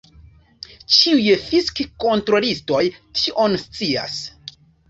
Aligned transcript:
Ĉiuj 0.99 1.35
fisk-kontrolistoj 1.49 2.83
tion 3.23 3.63
scias. 3.69 4.21